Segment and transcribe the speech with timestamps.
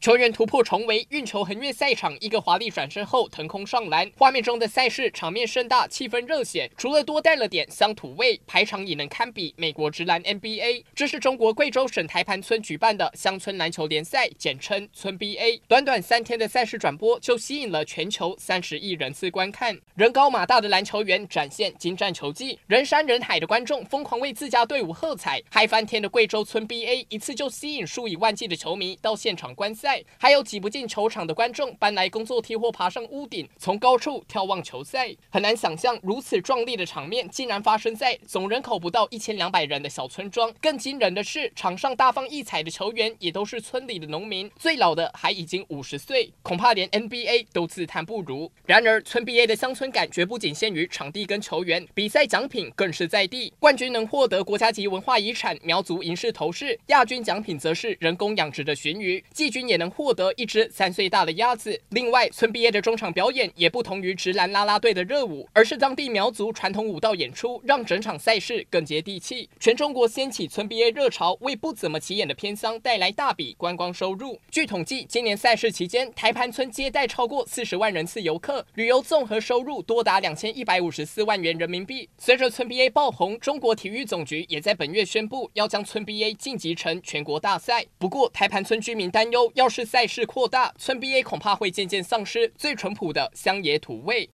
[0.00, 4.10] 球员突破重围，运球横越赛场，一个华丽转身后腾空上篮。
[4.16, 6.70] 画面中的赛事场面盛大，气氛热血。
[6.74, 10.84] 除了多带了点乡土味，排场也能堪比美国职篮 NBA。
[10.94, 15.60] 这是中国贵州省台盘村举办的乡村篮球联赛，简称村 BA。
[15.68, 19.78] 短短三天的赛事转播，就吸引了全球三十亿人次观看。
[19.96, 25.42] 人高马大的篮球员展现精湛球技，人山人海的观众疯狂为自家队伍喝彩。
[25.50, 29.89] 嗨翻天的贵州村 BA，一次就吸引数以万计的球迷到现场观赛。
[30.18, 35.14] 还有挤不进球场的观众搬来工作梯或爬上屋顶，从高处眺望球赛。
[35.30, 40.52] 很难想象如此壮丽的场面竟然发生在总人口不到一千两百人的小村庄。
[40.60, 48.50] 更惊人的是，场上大放异彩的球员也都是村里的农民，最老的还已经五十岁，恐怕连 NBA 都自叹不如。
[48.66, 53.52] 然而，村 BA 的乡村感绝不仅限于场地跟球员，比赛奖品更是在地。
[53.58, 60.32] 冠军能获得国家级文化遗产苗族银饰头饰，亚军奖品则是人工养殖的鲟鱼，季军也能获得。
[60.36, 61.80] 一只三岁大的鸭子。
[61.88, 69.48] 另外，村 BA 的中场表演也不同于直男啦啦队的热舞，而是当地苗族传统舞蹈演出，让整场赛事更接地气。
[69.58, 74.38] 全中国掀起村 BA 热潮，为不怎么起眼的偏乡带来大笔观光收入。
[74.50, 82.08] 据统计，今年赛事期间，台盘村接待超过四十万人次游客，旅游综合收入多达两千一百五十四万元人民币。
[82.18, 87.86] 随着村 BA 爆红，中国体育总局也在本月宣布要将村 BA 晋级成全国大赛。
[87.98, 94.28] 不过，台盘村居民担忧，要是赛事扩大，村 BA 恐怕会渐渐丧失最淳朴的乡野土味。